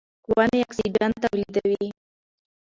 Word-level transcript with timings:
ونې 0.35 0.59
اکسیجن 0.65 1.11
تولیدوي. 1.21 1.87